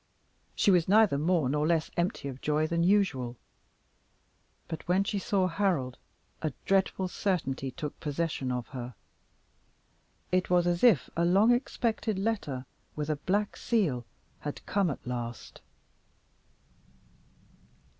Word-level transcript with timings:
She 0.55 0.71
was 0.71 0.87
neither 0.87 1.19
more 1.19 1.47
nor 1.47 1.67
less 1.67 1.91
empty 1.95 2.27
of 2.27 2.41
joy 2.41 2.65
than 2.65 2.81
usual. 2.83 3.37
But 4.67 4.87
when 4.87 5.03
she 5.03 5.19
saw 5.19 5.45
Harold, 5.47 5.99
a 6.41 6.53
dreadful 6.65 7.07
certainty 7.07 7.69
took 7.69 7.99
possession 7.99 8.51
of 8.51 8.69
her. 8.69 8.95
It 10.31 10.49
was 10.49 10.65
as 10.65 10.83
if 10.83 11.11
a 11.15 11.23
long 11.23 11.51
expected 11.51 12.17
letter, 12.17 12.65
with 12.95 13.11
a 13.11 13.15
black 13.15 13.55
seal, 13.55 14.03
had 14.39 14.65
come 14.65 14.89
at 14.89 15.05
last. 15.05 15.61